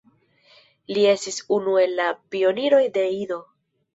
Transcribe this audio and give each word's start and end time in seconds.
Li 0.95 1.03
estis 1.09 1.37
unu 1.59 1.77
el 1.83 1.93
la 2.01 2.09
pioniroj 2.35 2.83
de 2.99 3.07
Ido. 3.19 3.41